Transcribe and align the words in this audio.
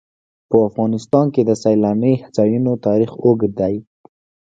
په 0.49 0.57
افغانستان 0.67 1.25
کې 1.33 1.41
د 1.45 1.51
سیلانی 1.63 2.13
ځایونه 2.35 2.71
تاریخ 2.87 3.11
اوږد 3.25 3.51
دی. 3.61 3.75